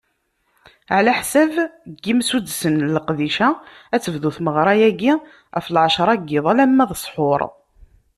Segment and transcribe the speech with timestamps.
[0.97, 1.53] Ɛlaḥsab
[1.91, 3.49] n yimsuddsen n leqdic-a,
[3.93, 5.13] ad tebdu tmeɣra-agi
[5.55, 7.41] ɣef lɛecra n yiḍ alamma d ṣṣḥur.